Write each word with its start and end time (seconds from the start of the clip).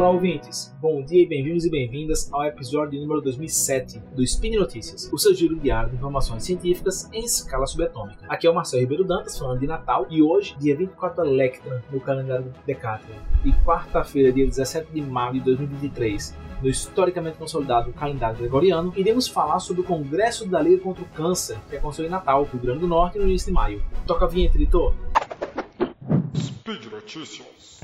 Olá, 0.00 0.12
ouvintes! 0.12 0.74
Bom 0.80 1.02
dia 1.02 1.22
e 1.22 1.26
bem-vindos 1.26 1.66
e 1.66 1.70
bem-vindas 1.70 2.32
ao 2.32 2.46
episódio 2.46 2.98
número 2.98 3.20
2007 3.20 3.98
do 4.16 4.22
Spin 4.22 4.56
Notícias, 4.56 5.10
o 5.12 5.18
seu 5.18 5.34
giro 5.34 5.56
diário 5.56 5.90
de 5.90 5.96
informações 5.96 6.42
científicas 6.42 7.06
em 7.12 7.22
escala 7.22 7.66
subatômica. 7.66 8.24
Aqui 8.26 8.46
é 8.46 8.50
o 8.50 8.54
Marcelo 8.54 8.80
Ribeiro 8.80 9.04
Dantas, 9.04 9.38
falando 9.38 9.60
de 9.60 9.66
Natal, 9.66 10.06
e 10.08 10.22
hoje, 10.22 10.56
dia 10.58 10.74
24 10.74 11.22
Electra, 11.22 11.84
no 11.92 12.00
calendário 12.00 12.50
Decathlon, 12.66 13.14
e 13.44 13.52
quarta-feira, 13.62 14.32
dia 14.32 14.46
17 14.46 14.90
de 14.90 15.02
maio 15.02 15.34
de 15.34 15.40
2023, 15.40 16.34
no 16.62 16.70
historicamente 16.70 17.36
consolidado 17.36 17.92
calendário 17.92 18.38
gregoriano, 18.38 18.94
iremos 18.96 19.28
falar 19.28 19.58
sobre 19.58 19.82
o 19.82 19.84
Congresso 19.84 20.48
da 20.48 20.62
Liga 20.62 20.82
contra 20.82 21.04
o 21.04 21.08
Câncer, 21.08 21.58
que 21.68 21.76
aconteceu 21.76 22.06
em 22.06 22.08
Natal, 22.08 22.44
Rio 22.44 22.62
Grande 22.62 22.78
do 22.78 22.88
Norte, 22.88 23.18
no 23.18 23.24
início 23.24 23.48
de 23.48 23.52
maio. 23.52 23.84
Toca 24.06 24.24
a 24.24 24.28
vinheta, 24.28 24.56
editor! 24.56 24.94
Speed 26.34 26.86
Notícias. 26.90 27.80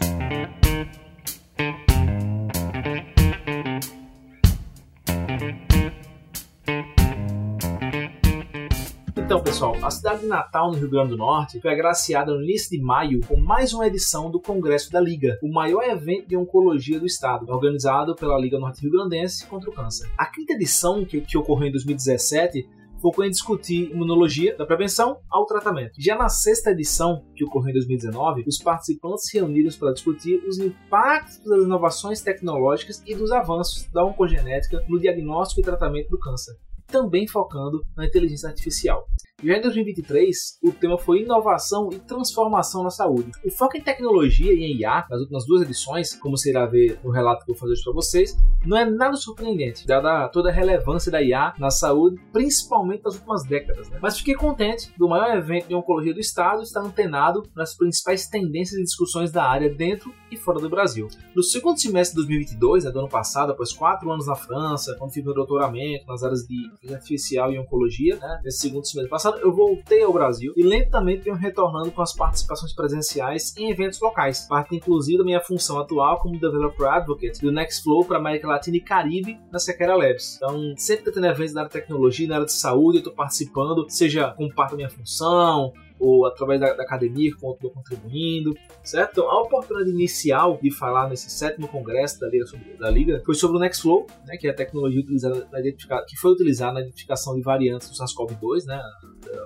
Pessoal, 9.46 9.76
a 9.80 9.90
cidade 9.92 10.22
de 10.22 10.26
Natal, 10.26 10.72
no 10.72 10.76
Rio 10.76 10.90
Grande 10.90 11.10
do 11.10 11.16
Norte, 11.16 11.60
foi 11.60 11.70
agraciada 11.70 12.34
no 12.34 12.42
início 12.42 12.68
de 12.68 12.82
maio 12.82 13.20
com 13.28 13.36
mais 13.36 13.72
uma 13.72 13.86
edição 13.86 14.28
do 14.28 14.40
Congresso 14.40 14.90
da 14.90 15.00
Liga, 15.00 15.38
o 15.40 15.48
maior 15.48 15.84
evento 15.84 16.26
de 16.26 16.36
oncologia 16.36 16.98
do 16.98 17.06
estado, 17.06 17.48
organizado 17.48 18.16
pela 18.16 18.36
Liga 18.40 18.58
Norte 18.58 18.82
Rio 18.82 18.90
Grandense 18.90 19.46
contra 19.46 19.70
o 19.70 19.72
Câncer. 19.72 20.10
A 20.18 20.26
quinta 20.26 20.54
edição, 20.54 21.04
que, 21.04 21.20
que 21.20 21.38
ocorreu 21.38 21.68
em 21.68 21.70
2017, 21.70 22.68
focou 23.00 23.24
em 23.24 23.30
discutir 23.30 23.92
imunologia, 23.92 24.56
da 24.56 24.66
prevenção 24.66 25.20
ao 25.30 25.46
tratamento. 25.46 25.92
Já 25.96 26.18
na 26.18 26.28
sexta 26.28 26.72
edição, 26.72 27.24
que 27.36 27.44
ocorreu 27.44 27.70
em 27.70 27.74
2019, 27.74 28.42
os 28.48 28.58
participantes 28.58 29.26
se 29.26 29.38
reuniram 29.38 29.70
para 29.78 29.92
discutir 29.92 30.42
os 30.44 30.58
impactos 30.58 31.38
das 31.44 31.62
inovações 31.62 32.20
tecnológicas 32.20 33.00
e 33.06 33.14
dos 33.14 33.30
avanços 33.30 33.84
da 33.92 34.04
oncogenética 34.04 34.84
no 34.88 34.98
diagnóstico 34.98 35.60
e 35.60 35.64
tratamento 35.64 36.10
do 36.10 36.18
câncer 36.18 36.56
também 36.86 37.26
focando 37.26 37.84
na 37.96 38.06
inteligência 38.06 38.48
artificial. 38.48 39.06
Já 39.44 39.58
em 39.58 39.60
2023, 39.60 40.58
o 40.64 40.72
tema 40.72 40.96
foi 40.96 41.20
inovação 41.20 41.90
e 41.92 41.98
transformação 41.98 42.82
na 42.82 42.88
saúde. 42.88 43.32
O 43.44 43.50
foco 43.50 43.76
em 43.76 43.82
tecnologia 43.82 44.50
e 44.50 44.64
em 44.64 44.80
IA, 44.80 45.04
nas 45.10 45.20
últimas 45.20 45.44
duas 45.44 45.60
edições, 45.60 46.14
como 46.14 46.38
você 46.38 46.48
irá 46.48 46.64
ver 46.64 46.98
no 47.04 47.10
relato 47.10 47.44
que 47.44 47.50
eu 47.50 47.54
vou 47.54 47.60
fazer 47.60 47.72
hoje 47.72 47.84
para 47.84 47.92
vocês, 47.92 48.34
não 48.64 48.78
é 48.78 48.88
nada 48.88 49.14
surpreendente, 49.14 49.86
dada 49.86 50.26
toda 50.30 50.48
a 50.48 50.52
relevância 50.52 51.12
da 51.12 51.20
IA 51.20 51.52
na 51.58 51.70
saúde, 51.70 52.18
principalmente 52.32 53.04
nas 53.04 53.16
últimas 53.16 53.44
décadas. 53.44 53.90
Né? 53.90 53.98
Mas 54.00 54.16
fiquei 54.16 54.34
contente 54.34 54.90
do 54.96 55.06
maior 55.06 55.36
evento 55.36 55.68
de 55.68 55.74
oncologia 55.74 56.14
do 56.14 56.20
estado 56.20 56.62
estar 56.62 56.80
antenado 56.80 57.42
nas 57.54 57.76
principais 57.76 58.26
tendências 58.26 58.80
e 58.80 58.84
discussões 58.84 59.30
da 59.30 59.44
área 59.44 59.68
dentro 59.68 60.14
e 60.30 60.36
fora 60.38 60.58
do 60.58 60.70
Brasil. 60.70 61.08
No 61.34 61.42
segundo 61.42 61.78
semestre 61.78 62.16
de 62.16 62.26
2022, 62.26 62.84
né, 62.84 62.90
do 62.90 63.00
ano 63.00 63.08
passado, 63.08 63.52
após 63.52 63.70
quatro 63.70 64.10
anos 64.10 64.26
na 64.26 64.34
França, 64.34 64.96
quando 64.98 65.12
fiz 65.12 65.22
meu 65.22 65.34
doutoramento 65.34 66.06
nas 66.06 66.22
áreas 66.22 66.40
de 66.40 66.54
inteligência 66.54 66.96
artificial 66.96 67.52
e 67.52 67.58
oncologia, 67.58 68.16
né, 68.16 68.40
nesse 68.42 68.60
segundo 68.60 68.86
semestre 68.86 69.10
passado, 69.10 69.25
passado, 69.26 69.38
eu 69.40 69.52
voltei 69.52 70.02
ao 70.02 70.12
Brasil 70.12 70.52
e 70.56 70.62
lentamente 70.62 71.22
venho 71.22 71.36
retornando 71.36 71.90
com 71.90 72.02
as 72.02 72.14
participações 72.14 72.72
presenciais 72.72 73.56
em 73.56 73.70
eventos 73.70 74.00
locais, 74.00 74.46
parte 74.48 74.74
inclusive 74.76 75.18
da 75.18 75.24
minha 75.24 75.40
função 75.40 75.78
atual 75.78 76.20
como 76.20 76.38
Developer 76.38 76.86
Advocate 76.86 77.40
do 77.40 77.50
Nextflow 77.50 78.04
para 78.04 78.18
América 78.18 78.46
Latina 78.46 78.76
e 78.76 78.80
Caribe 78.80 79.38
na 79.50 79.58
Sequeira 79.58 79.96
Labs. 79.96 80.36
Então, 80.36 80.74
sempre 80.76 81.12
tendo 81.12 81.26
eventos 81.26 81.54
na 81.54 81.62
área 81.62 81.68
de 81.68 81.72
tecnologia, 81.72 82.28
na 82.28 82.34
área 82.36 82.46
de 82.46 82.52
saúde, 82.52 82.98
eu 82.98 83.00
estou 83.00 83.14
participando, 83.14 83.86
seja 83.88 84.30
como 84.30 84.52
parte 84.54 84.70
da 84.70 84.76
minha 84.76 84.90
função, 84.90 85.72
ou 85.98 86.26
através 86.26 86.60
da, 86.60 86.72
da 86.72 86.82
academia 86.82 87.30
que 87.30 87.36
estou 87.36 87.70
contribuindo, 87.70 88.54
certo? 88.82 89.12
Então, 89.12 89.30
a 89.30 89.42
oportunidade 89.42 89.90
inicial 89.90 90.58
de 90.60 90.70
falar 90.70 91.08
nesse 91.08 91.30
sétimo 91.30 91.68
congresso 91.68 92.20
da 92.20 92.28
Liga, 92.28 92.46
sobre, 92.46 92.76
da 92.78 92.90
Liga 92.90 93.22
foi 93.24 93.34
sobre 93.34 93.56
o 93.56 93.60
Nextflow, 93.60 94.06
né, 94.26 94.36
que 94.36 94.46
é 94.46 94.50
a 94.50 94.54
tecnologia 94.54 95.00
utilizada 95.00 95.48
na 95.50 95.60
que 96.06 96.16
foi 96.16 96.32
utilizada 96.32 96.74
na 96.74 96.80
identificação 96.80 97.34
de 97.34 97.42
variantes 97.42 97.90
do 97.90 97.96
SARS-CoV-2, 97.96 98.66
né, 98.66 98.80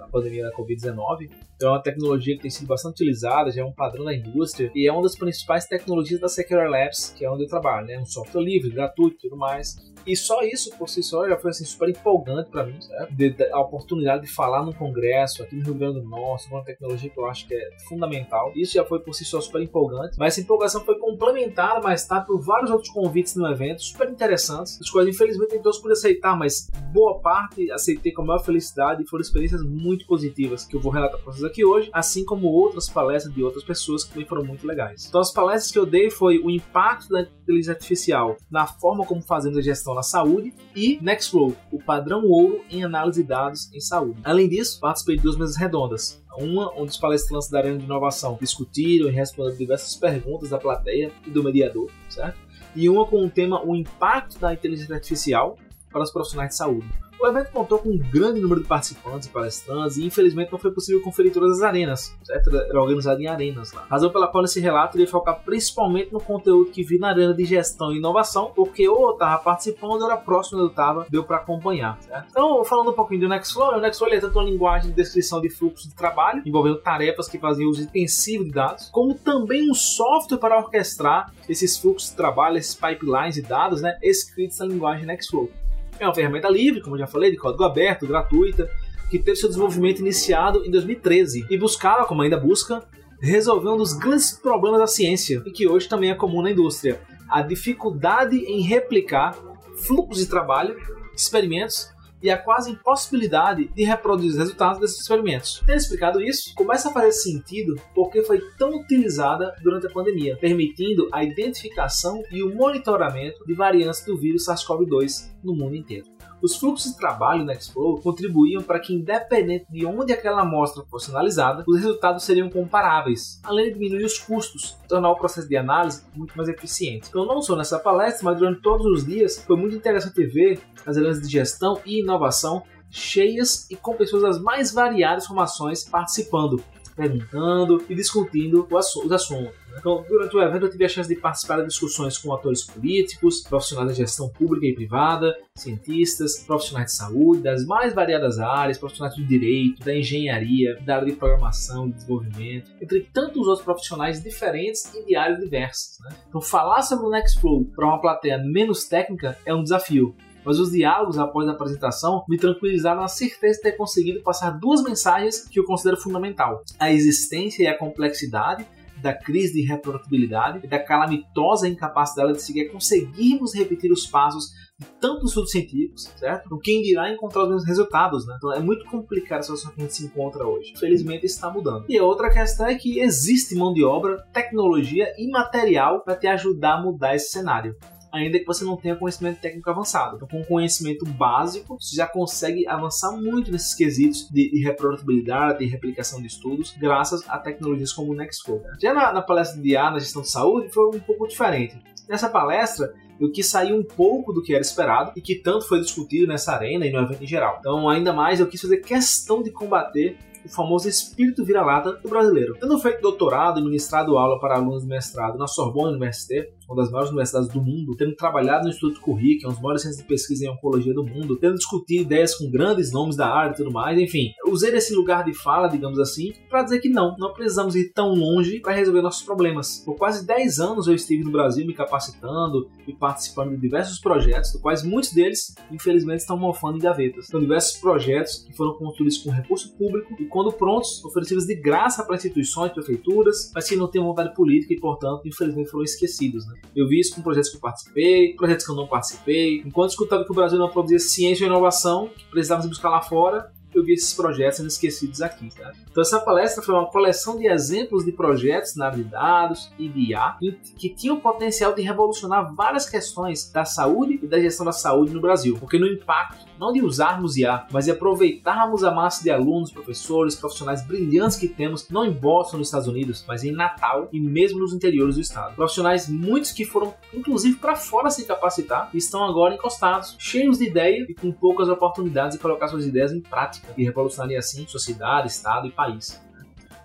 a 0.02 0.08
pandemia 0.08 0.44
da 0.44 0.52
Covid-19. 0.52 1.30
Então 1.56 1.70
é 1.70 1.72
uma 1.72 1.82
tecnologia 1.82 2.36
que 2.36 2.42
tem 2.42 2.50
sido 2.50 2.66
bastante 2.66 2.94
utilizada, 2.94 3.50
já 3.50 3.62
é 3.62 3.64
um 3.64 3.72
padrão 3.72 4.04
da 4.04 4.14
indústria 4.14 4.70
e 4.74 4.88
é 4.88 4.92
uma 4.92 5.02
das 5.02 5.16
principais 5.16 5.66
tecnologias 5.66 6.20
da 6.20 6.28
Secure 6.28 6.68
Labs, 6.68 7.14
que 7.16 7.24
é 7.24 7.30
onde 7.30 7.44
eu 7.44 7.48
trabalho, 7.48 7.86
né, 7.86 7.98
um 7.98 8.06
software 8.06 8.42
livre, 8.42 8.70
gratuito 8.70 9.16
e 9.16 9.28
tudo 9.28 9.36
mais. 9.36 9.76
E 10.06 10.16
só 10.16 10.42
isso 10.42 10.70
por 10.78 10.88
si 10.88 11.02
só 11.02 11.28
já 11.28 11.36
foi 11.36 11.50
assim, 11.50 11.64
super 11.64 11.88
empolgante 11.88 12.50
para 12.50 12.64
mim, 12.64 12.80
certo? 12.80 13.14
De, 13.14 13.30
de, 13.30 13.44
a 13.52 13.60
oportunidade 13.60 14.22
de 14.24 14.32
falar 14.32 14.64
num 14.64 14.72
congresso 14.72 15.42
aqui 15.42 15.54
no 15.56 15.62
Rio 15.62 15.74
Grande 15.74 16.00
do 16.00 16.08
Norte, 16.08 16.39
uma 16.48 16.64
tecnologia 16.64 17.10
que 17.10 17.18
eu 17.18 17.26
acho 17.26 17.46
que 17.46 17.54
é 17.54 17.70
fundamental. 17.88 18.52
Isso 18.54 18.74
já 18.74 18.84
foi 18.84 19.00
por 19.00 19.14
si 19.14 19.24
só 19.24 19.40
super 19.40 19.62
empolgante, 19.62 20.16
mas 20.18 20.34
essa 20.34 20.40
empolgação 20.40 20.84
foi 20.84 20.98
complementada 20.98 21.80
mais 21.80 22.06
tarde 22.06 22.26
por 22.26 22.40
vários 22.40 22.70
outros 22.70 22.90
convites 22.90 23.34
no 23.36 23.46
evento, 23.46 23.82
super 23.82 24.08
interessantes, 24.08 24.78
as 24.80 24.90
coisas 24.90 25.14
infelizmente 25.14 25.52
nem 25.52 25.62
todos 25.62 25.78
pude 25.78 25.92
aceitar, 25.92 26.36
mas 26.36 26.68
boa 26.92 27.20
parte 27.20 27.70
aceitei 27.70 28.12
com 28.12 28.22
a 28.22 28.24
maior 28.24 28.44
felicidade 28.44 29.02
e 29.02 29.06
foram 29.06 29.22
experiências 29.22 29.62
muito 29.62 30.06
positivas 30.06 30.64
que 30.64 30.76
eu 30.76 30.80
vou 30.80 30.92
relatar 30.92 31.20
para 31.20 31.32
vocês 31.32 31.44
aqui 31.44 31.64
hoje, 31.64 31.90
assim 31.92 32.24
como 32.24 32.48
outras 32.48 32.88
palestras 32.88 33.34
de 33.34 33.42
outras 33.42 33.64
pessoas 33.64 34.04
que 34.04 34.10
também 34.10 34.26
foram 34.26 34.44
muito 34.44 34.66
legais. 34.66 35.06
Então 35.06 35.20
as 35.20 35.32
palestras 35.32 35.70
que 35.70 35.78
eu 35.78 35.86
dei 35.86 36.10
foi 36.10 36.38
o 36.38 36.50
impacto 36.50 37.08
da 37.10 37.22
inteligência 37.22 37.72
artificial 37.72 38.36
na 38.50 38.66
forma 38.66 39.04
como 39.04 39.22
fazemos 39.22 39.58
a 39.58 39.62
gestão 39.62 39.94
na 39.94 40.02
saúde 40.02 40.52
e 40.74 40.98
Nextflow, 41.00 41.54
o 41.72 41.82
padrão 41.82 42.24
ouro 42.26 42.62
em 42.70 42.84
análise 42.84 43.22
de 43.22 43.28
dados 43.28 43.72
em 43.72 43.80
saúde. 43.80 44.20
Além 44.24 44.48
disso, 44.48 44.78
participei 44.80 45.16
de 45.16 45.22
duas 45.22 45.36
mesas 45.36 45.56
redondas. 45.56 46.22
Uma 46.36 46.72
onde 46.74 46.90
os 46.90 46.96
palestrantes 46.96 47.48
da 47.50 47.58
Arena 47.58 47.78
de 47.78 47.84
Inovação 47.84 48.38
discutiram 48.40 49.08
e 49.08 49.12
responderam 49.12 49.56
diversas 49.56 49.96
perguntas 49.96 50.50
da 50.50 50.58
plateia 50.58 51.12
e 51.26 51.30
do 51.30 51.42
mediador, 51.42 51.90
certo? 52.08 52.38
E 52.74 52.88
uma 52.88 53.04
com 53.04 53.24
o 53.24 53.30
tema 53.30 53.64
o 53.64 53.74
impacto 53.74 54.38
da 54.38 54.52
inteligência 54.52 54.94
artificial 54.94 55.58
para 55.90 56.02
os 56.02 56.10
profissionais 56.10 56.50
de 56.50 56.56
saúde. 56.56 56.86
O 57.20 57.26
evento 57.26 57.52
contou 57.52 57.78
com 57.78 57.90
um 57.90 57.98
grande 57.98 58.40
número 58.40 58.62
de 58.62 58.66
participantes 58.66 59.28
e 59.28 59.30
palestrantes 59.30 59.98
e 59.98 60.06
infelizmente 60.06 60.50
não 60.50 60.58
foi 60.58 60.70
possível 60.70 61.02
conferir 61.02 61.30
todas 61.30 61.58
as 61.58 61.62
arenas, 61.62 62.16
certo? 62.24 62.56
Era 62.56 62.80
organizado 62.80 63.20
em 63.20 63.26
arenas 63.26 63.74
lá. 63.74 63.84
Razão 63.90 64.10
pela 64.10 64.26
qual 64.26 64.40
nesse 64.40 64.58
relato 64.58 64.96
iria 64.96 65.06
focar 65.06 65.38
principalmente 65.44 66.10
no 66.14 66.20
conteúdo 66.20 66.70
que 66.70 66.82
vi 66.82 66.98
na 66.98 67.10
arena 67.10 67.34
de 67.34 67.44
gestão 67.44 67.92
e 67.92 67.98
inovação, 67.98 68.52
porque 68.56 68.88
ou 68.88 69.08
eu 69.08 69.12
estava 69.12 69.38
participando 69.42 70.00
ou 70.00 70.06
era 70.06 70.16
próximo 70.16 70.62
eu 70.62 70.68
estava, 70.68 71.06
deu 71.10 71.22
para 71.22 71.36
acompanhar, 71.36 72.00
certo? 72.00 72.28
Então, 72.30 72.64
falando 72.64 72.90
um 72.90 72.94
pouquinho 72.94 73.20
do 73.20 73.28
Nextflow, 73.28 73.76
o 73.76 73.80
Nextflow 73.80 74.10
é 74.14 74.20
tanto 74.20 74.38
uma 74.38 74.48
linguagem 74.48 74.88
de 74.88 74.96
descrição 74.96 75.42
de 75.42 75.50
fluxo 75.50 75.90
de 75.90 75.94
trabalho, 75.94 76.42
envolvendo 76.46 76.78
tarefas 76.78 77.28
que 77.28 77.38
faziam 77.38 77.68
uso 77.68 77.82
intensivo 77.82 78.44
de 78.44 78.50
dados, 78.52 78.88
como 78.90 79.14
também 79.14 79.70
um 79.70 79.74
software 79.74 80.38
para 80.38 80.56
orquestrar 80.56 81.30
esses 81.46 81.76
fluxos 81.76 82.10
de 82.10 82.16
trabalho, 82.16 82.56
esses 82.56 82.74
pipelines 82.74 83.34
de 83.34 83.42
dados, 83.42 83.82
né, 83.82 83.98
escritos 84.02 84.58
na 84.58 84.64
linguagem 84.64 85.04
Nextflow. 85.04 85.50
É 86.00 86.06
uma 86.06 86.14
ferramenta 86.14 86.48
livre, 86.48 86.80
como 86.80 86.96
eu 86.96 87.00
já 87.00 87.06
falei, 87.06 87.30
de 87.30 87.36
código 87.36 87.62
aberto, 87.62 88.06
gratuita, 88.06 88.70
que 89.10 89.18
teve 89.18 89.36
seu 89.36 89.50
desenvolvimento 89.50 90.00
iniciado 90.00 90.64
em 90.64 90.70
2013 90.70 91.46
e 91.50 91.58
buscava, 91.58 92.06
como 92.06 92.22
ainda 92.22 92.38
busca, 92.38 92.82
resolver 93.20 93.68
um 93.68 93.76
dos 93.76 93.92
grandes 93.92 94.32
problemas 94.32 94.80
da 94.80 94.86
ciência 94.86 95.42
e 95.44 95.50
que 95.50 95.68
hoje 95.68 95.86
também 95.86 96.10
é 96.10 96.14
comum 96.14 96.40
na 96.40 96.50
indústria: 96.50 97.02
a 97.28 97.42
dificuldade 97.42 98.34
em 98.36 98.62
replicar 98.62 99.36
fluxos 99.76 100.24
de 100.24 100.26
trabalho, 100.26 100.74
experimentos 101.14 101.90
e 102.22 102.30
a 102.30 102.38
quase 102.38 102.70
impossibilidade 102.70 103.68
de 103.68 103.84
reproduzir 103.84 104.32
os 104.32 104.38
resultados 104.38 104.80
desses 104.80 105.00
experimentos. 105.00 105.62
Tendo 105.66 105.78
explicado 105.78 106.22
isso, 106.22 106.54
começa 106.54 106.88
a 106.88 106.92
fazer 106.92 107.12
sentido 107.12 107.74
porque 107.94 108.22
foi 108.22 108.40
tão 108.58 108.70
utilizada 108.80 109.54
durante 109.62 109.86
a 109.86 109.90
pandemia, 109.90 110.36
permitindo 110.36 111.08
a 111.12 111.24
identificação 111.24 112.22
e 112.30 112.42
o 112.42 112.54
monitoramento 112.54 113.44
de 113.46 113.54
variantes 113.54 114.04
do 114.04 114.16
vírus 114.16 114.46
SARS-CoV-2 114.46 115.30
no 115.42 115.54
mundo 115.54 115.74
inteiro. 115.74 116.19
Os 116.42 116.56
fluxos 116.56 116.92
de 116.92 116.96
trabalho 116.96 117.44
na 117.44 117.52
Expo 117.52 118.00
contribuíam 118.02 118.62
para 118.62 118.80
que, 118.80 118.94
independente 118.94 119.66
de 119.70 119.84
onde 119.84 120.12
aquela 120.12 120.42
amostra 120.42 120.82
fosse 120.90 121.10
analisada, 121.10 121.64
os 121.66 121.76
resultados 121.76 122.24
seriam 122.24 122.48
comparáveis, 122.48 123.40
além 123.42 123.66
de 123.66 123.74
diminuir 123.74 124.04
os 124.04 124.18
custos, 124.18 124.76
tornar 124.88 125.10
o 125.10 125.16
processo 125.16 125.48
de 125.48 125.56
análise 125.56 126.02
muito 126.14 126.36
mais 126.36 126.48
eficiente. 126.48 127.08
Então, 127.08 127.26
não 127.26 127.42
só 127.42 127.56
nessa 127.56 127.78
palestra, 127.78 128.24
mas 128.24 128.38
durante 128.38 128.60
todos 128.60 128.86
os 128.86 129.04
dias, 129.04 129.42
foi 129.44 129.56
muito 129.56 129.76
interessante 129.76 130.24
ver 130.24 130.60
as 130.86 130.96
arenas 130.96 131.20
de 131.20 131.28
gestão 131.28 131.80
e 131.84 132.00
inovação 132.00 132.62
cheias 132.90 133.70
e 133.70 133.76
com 133.76 133.94
pessoas 133.94 134.22
das 134.22 134.42
mais 134.42 134.72
variadas 134.72 135.26
formações 135.26 135.84
participando, 135.84 136.62
perguntando 137.00 137.82
e 137.88 137.94
discutindo 137.94 138.66
os 138.70 139.12
assuntos. 139.12 139.54
Então, 139.78 140.04
durante 140.06 140.36
o 140.36 140.42
evento, 140.42 140.66
eu 140.66 140.70
tive 140.70 140.84
a 140.84 140.88
chance 140.88 141.08
de 141.08 141.16
participar 141.16 141.60
de 141.60 141.68
discussões 141.68 142.18
com 142.18 142.34
atores 142.34 142.62
políticos, 142.64 143.40
profissionais 143.40 143.88
da 143.88 143.94
gestão 143.94 144.28
pública 144.28 144.66
e 144.66 144.74
privada, 144.74 145.34
cientistas, 145.54 146.42
profissionais 146.44 146.86
de 146.86 146.96
saúde, 146.96 147.42
das 147.42 147.64
mais 147.64 147.94
variadas 147.94 148.38
áreas, 148.38 148.76
profissionais 148.76 149.16
do 149.16 149.24
direito, 149.24 149.82
da 149.82 149.94
engenharia, 149.96 150.76
da 150.84 150.96
área 150.96 151.06
de 151.06 151.16
programação 151.16 151.88
e 151.88 151.92
desenvolvimento, 151.92 152.70
entre 152.80 153.08
tantos 153.12 153.46
outros 153.46 153.64
profissionais 153.64 154.22
diferentes 154.22 154.92
e 154.94 155.04
de 155.04 155.16
áreas 155.16 155.38
diversas. 155.38 155.98
Né? 156.00 156.16
Então, 156.28 156.40
falar 156.40 156.82
sobre 156.82 157.06
o 157.06 157.10
Nextflow 157.10 157.64
para 157.74 157.86
uma 157.86 158.00
plateia 158.00 158.38
menos 158.38 158.84
técnica 158.84 159.38
é 159.46 159.54
um 159.54 159.62
desafio, 159.62 160.14
mas 160.44 160.58
os 160.58 160.70
diálogos 160.70 161.18
após 161.18 161.48
a 161.48 161.52
apresentação 161.52 162.24
me 162.28 162.38
tranquilizaram 162.38 163.02
a 163.02 163.08
certeza 163.08 163.58
de 163.58 163.62
ter 163.62 163.72
conseguido 163.72 164.22
passar 164.22 164.50
duas 164.50 164.82
mensagens 164.82 165.48
que 165.48 165.58
eu 165.58 165.64
considero 165.64 165.96
fundamental: 165.96 166.62
a 166.78 166.92
existência 166.92 167.62
e 167.62 167.66
a 167.66 167.76
complexidade 167.76 168.66
da 169.00 169.14
crise 169.14 169.54
de 169.54 169.62
reprodutibilidade 169.62 170.60
e 170.62 170.68
da 170.68 170.78
calamitosa 170.78 171.68
incapacidade 171.68 172.34
de 172.34 172.42
sequer 172.42 172.70
conseguirmos 172.70 173.54
repetir 173.54 173.90
os 173.90 174.06
passos 174.06 174.50
de 174.78 174.86
tantos 175.00 175.30
estudos 175.30 175.50
científicos, 175.50 176.10
certo? 176.16 176.54
O 176.54 176.58
quem 176.58 176.82
dirá 176.82 177.10
encontrar 177.10 177.42
os 177.42 177.48
mesmos 177.48 177.66
resultados, 177.66 178.26
né? 178.26 178.34
Então 178.38 178.52
é 178.52 178.60
muito 178.60 178.84
complicada 178.86 179.40
a 179.40 179.42
situação 179.42 179.72
que 179.72 179.80
a 179.80 179.84
gente 179.84 179.94
se 179.94 180.04
encontra 180.04 180.46
hoje. 180.46 180.72
Infelizmente 180.74 181.26
isso 181.26 181.36
está 181.36 181.50
mudando. 181.50 181.84
E 181.88 181.98
a 181.98 182.04
outra 182.04 182.30
questão 182.30 182.66
é 182.66 182.74
que 182.74 183.00
existe 183.00 183.54
mão 183.54 183.72
de 183.72 183.84
obra, 183.84 184.22
tecnologia 184.32 185.12
e 185.18 185.30
material 185.30 186.00
para 186.00 186.16
te 186.16 186.26
ajudar 186.26 186.74
a 186.74 186.82
mudar 186.82 187.14
esse 187.14 187.30
cenário 187.30 187.76
ainda 188.12 188.38
que 188.38 188.44
você 188.44 188.64
não 188.64 188.76
tenha 188.76 188.96
conhecimento 188.96 189.40
técnico 189.40 189.70
avançado. 189.70 190.16
Então, 190.16 190.28
com 190.28 190.44
conhecimento 190.44 191.04
básico, 191.04 191.76
você 191.78 191.96
já 191.96 192.06
consegue 192.06 192.66
avançar 192.66 193.12
muito 193.12 193.50
nesses 193.50 193.74
quesitos 193.74 194.28
de, 194.28 194.50
de 194.50 194.62
reprodutibilidade, 194.62 195.60
de 195.60 195.66
replicação 195.66 196.20
de 196.20 196.26
estudos, 196.26 196.74
graças 196.78 197.28
a 197.28 197.38
tecnologias 197.38 197.92
como 197.92 198.12
o 198.12 198.14
Nextflow. 198.14 198.62
Já 198.80 198.92
na, 198.92 199.12
na 199.12 199.22
palestra 199.22 199.60
de 199.60 199.76
A 199.76 199.90
na 199.90 199.98
gestão 199.98 200.22
de 200.22 200.30
saúde 200.30 200.70
foi 200.70 200.88
um 200.88 201.00
pouco 201.00 201.26
diferente. 201.26 201.78
Nessa 202.08 202.28
palestra, 202.28 202.92
eu 203.20 203.30
quis 203.30 203.46
sair 203.46 203.72
um 203.72 203.84
pouco 203.84 204.32
do 204.32 204.42
que 204.42 204.54
era 204.54 204.62
esperado 204.62 205.12
e 205.14 205.20
que 205.20 205.36
tanto 205.36 205.68
foi 205.68 205.80
discutido 205.80 206.26
nessa 206.26 206.54
arena 206.54 206.86
e 206.86 206.90
no 206.90 207.00
evento 207.00 207.22
em 207.22 207.26
geral. 207.26 207.58
Então, 207.60 207.88
ainda 207.88 208.12
mais, 208.12 208.40
eu 208.40 208.46
quis 208.46 208.60
fazer 208.60 208.78
questão 208.78 209.42
de 209.42 209.50
combater 209.50 210.16
o 210.44 210.48
famoso 210.48 210.88
espírito 210.88 211.44
vira-lata 211.44 211.92
do 211.92 212.08
brasileiro. 212.08 212.56
Tendo 212.58 212.78
feito 212.78 213.02
doutorado 213.02 213.60
e 213.60 213.62
ministrado 213.62 214.16
aula 214.16 214.40
para 214.40 214.56
alunos 214.56 214.82
de 214.82 214.88
mestrado 214.88 215.38
na 215.38 215.46
Sorbonne 215.46 215.90
Université, 215.90 216.50
uma 216.70 216.82
das 216.82 216.90
maiores 216.90 217.10
universidades 217.10 217.48
do 217.48 217.60
mundo, 217.60 217.96
tendo 217.96 218.14
trabalhado 218.14 218.64
no 218.64 218.70
Instituto 218.70 219.00
Curie, 219.00 219.38
que 219.38 219.44
é 219.44 219.48
um 219.48 219.52
dos 219.52 219.60
maiores 219.60 219.82
centros 219.82 220.00
de 220.00 220.06
pesquisa 220.06 220.44
em 220.44 220.48
oncologia 220.48 220.94
do 220.94 221.04
mundo, 221.04 221.36
tendo 221.36 221.56
discutido 221.56 222.02
ideias 222.02 222.36
com 222.36 222.48
grandes 222.48 222.92
nomes 222.92 223.16
da 223.16 223.28
área 223.28 223.52
e 223.52 223.56
tudo 223.56 223.72
mais, 223.72 223.98
enfim, 223.98 224.32
usei 224.46 224.70
esse 224.70 224.94
lugar 224.94 225.24
de 225.24 225.34
fala, 225.34 225.66
digamos 225.66 225.98
assim, 225.98 226.32
para 226.48 226.62
dizer 226.62 226.78
que 226.78 226.88
não, 226.88 227.16
não 227.18 227.32
precisamos 227.32 227.74
ir 227.74 227.92
tão 227.92 228.14
longe 228.14 228.60
para 228.60 228.72
resolver 228.72 229.02
nossos 229.02 229.24
problemas. 229.24 229.82
Por 229.84 229.96
quase 229.96 230.24
10 230.24 230.60
anos 230.60 230.86
eu 230.86 230.94
estive 230.94 231.24
no 231.24 231.32
Brasil 231.32 231.66
me 231.66 231.74
capacitando 231.74 232.70
e 232.86 232.92
participando 232.92 233.50
de 233.50 233.56
diversos 233.56 233.98
projetos, 233.98 234.52
dos 234.52 234.60
quais 234.60 234.84
muitos 234.84 235.12
deles, 235.12 235.54
infelizmente, 235.72 236.20
estão 236.20 236.36
mofando 236.36 236.76
em 236.76 236.80
gavetas. 236.80 237.26
São 237.26 237.40
diversos 237.40 237.80
projetos 237.80 238.44
que 238.46 238.56
foram 238.56 238.74
construídos 238.74 239.18
com 239.18 239.30
recurso 239.30 239.74
público 239.76 240.14
e, 240.20 240.24
quando 240.26 240.52
prontos, 240.52 241.04
oferecidos 241.04 241.46
de 241.46 241.56
graça 241.56 242.04
para 242.04 242.16
instituições, 242.16 242.72
prefeituras, 242.72 243.50
mas 243.54 243.68
que 243.68 243.74
não 243.74 243.88
têm 243.88 244.02
vontade 244.02 244.34
política 244.34 244.72
e, 244.72 244.78
portanto, 244.78 245.26
infelizmente 245.26 245.70
foram 245.70 245.84
esquecidos. 245.84 246.46
Né? 246.46 246.59
Eu 246.74 246.88
vi 246.88 247.00
isso 247.00 247.14
com 247.14 247.22
projetos 247.22 247.50
que 247.50 247.56
eu 247.56 247.60
participei, 247.60 248.34
projetos 248.34 248.64
que 248.64 248.72
eu 248.72 248.76
não 248.76 248.86
participei. 248.86 249.62
Enquanto 249.64 249.90
escutava 249.90 250.24
que 250.24 250.30
o 250.30 250.34
Brasil 250.34 250.58
não 250.58 250.68
produzia 250.68 250.98
ciência 250.98 251.44
e 251.44 251.46
inovação, 251.46 252.08
que 252.08 252.24
precisávamos 252.26 252.68
buscar 252.68 252.90
lá 252.90 253.02
fora, 253.02 253.52
eu 253.74 253.84
vi 253.84 253.92
esses 253.92 254.12
projetos 254.14 254.56
sendo 254.56 254.68
esquecidos 254.68 255.22
aqui. 255.22 255.48
Tá? 255.54 255.72
Então 255.90 256.00
essa 256.00 256.20
palestra 256.20 256.62
foi 256.62 256.74
uma 256.74 256.86
coleção 256.86 257.38
de 257.38 257.46
exemplos 257.46 258.04
de 258.04 258.12
projetos 258.12 258.74
na 258.76 258.86
área 258.86 258.98
de 258.98 259.04
dados 259.04 259.70
e 259.78 259.88
de 259.88 260.10
IA 260.10 260.36
que 260.76 260.88
tinham 260.88 261.16
o 261.16 261.20
potencial 261.20 261.74
de 261.74 261.82
revolucionar 261.82 262.54
várias 262.54 262.88
questões 262.88 263.50
da 263.50 263.64
saúde 263.64 264.18
e 264.22 264.26
da 264.26 264.40
gestão 264.40 264.66
da 264.66 264.72
saúde 264.72 265.12
no 265.12 265.20
Brasil, 265.20 265.56
porque 265.58 265.78
no 265.78 265.86
impacto 265.86 266.49
não 266.60 266.74
de 266.74 266.82
usarmos 266.82 267.38
IA, 267.38 267.66
mas 267.72 267.86
de 267.86 267.90
aproveitarmos 267.90 268.84
a 268.84 268.90
massa 268.90 269.22
de 269.22 269.30
alunos, 269.30 269.72
professores, 269.72 270.36
profissionais 270.36 270.86
brilhantes 270.86 271.38
que 271.38 271.48
temos, 271.48 271.88
não 271.88 272.04
em 272.04 272.12
Boston, 272.12 272.58
nos 272.58 272.68
Estados 272.68 272.86
Unidos, 272.86 273.24
mas 273.26 273.42
em 273.42 273.50
Natal 273.50 274.10
e 274.12 274.20
mesmo 274.20 274.58
nos 274.58 274.74
interiores 274.74 275.14
do 275.14 275.22
estado. 275.22 275.56
Profissionais 275.56 276.06
muitos 276.06 276.52
que 276.52 276.66
foram 276.66 276.92
inclusive 277.14 277.56
para 277.56 277.74
fora 277.74 278.10
se 278.10 278.26
capacitar 278.26 278.90
estão 278.92 279.24
agora 279.24 279.54
encostados, 279.54 280.14
cheios 280.18 280.58
de 280.58 280.66
ideia 280.66 281.06
e 281.08 281.14
com 281.14 281.32
poucas 281.32 281.70
oportunidades 281.70 282.36
de 282.36 282.42
colocar 282.42 282.68
suas 282.68 282.84
ideias 282.86 283.10
em 283.10 283.22
prática 283.22 283.68
e 283.78 283.82
revolucionaria 283.82 284.38
assim 284.38 284.66
sociedade, 284.66 285.28
estado 285.28 285.66
e 285.66 285.70
país. 285.70 286.20